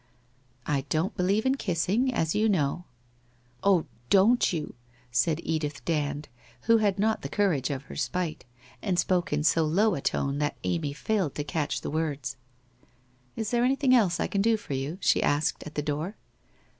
'I 0.65 0.81
don't 0.89 1.15
believe 1.15 1.45
in 1.45 1.53
kissing, 1.57 2.11
as 2.11 2.33
you 2.33 2.49
know/' 2.49 2.85
Oh, 3.63 3.85
don't 4.09 4.51
you!' 4.51 4.73
said 5.11 5.39
Edith 5.43 5.85
Dand 5.85 6.27
who 6.61 6.77
had 6.77 6.97
not 6.97 7.21
the 7.21 7.29
courage 7.29 7.69
of 7.69 7.83
her 7.83 7.95
spite, 7.95 8.43
and 8.81 8.97
spoke 8.97 9.31
in 9.31 9.43
so 9.43 9.63
low 9.63 9.93
a 9.93 10.01
tone 10.01 10.39
that 10.39 10.57
Amy 10.63 10.93
failed 10.93 11.35
to 11.35 11.43
catch 11.43 11.81
the 11.81 11.91
words.' 11.91 12.35
Is 13.35 13.51
there 13.51 13.63
anything 13.63 13.93
else 13.93 14.19
I 14.19 14.25
can 14.25 14.41
do 14.41 14.57
for 14.57 14.73
you?' 14.73 14.97
she 15.01 15.21
asked, 15.21 15.61
at 15.67 15.75
the 15.75 15.83
door. 15.83 16.15